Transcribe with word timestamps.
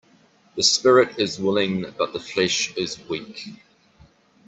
The 0.55 0.63
spirit 0.63 1.19
is 1.19 1.39
willing 1.39 1.93
but 1.95 2.11
the 2.11 2.19
flesh 2.19 2.73
is 2.75 2.97
weak. 3.07 3.45